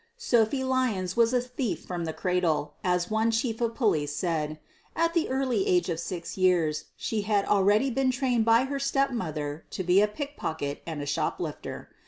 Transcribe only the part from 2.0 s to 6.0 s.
the cradle/' as one Chief of Police said; at the early age of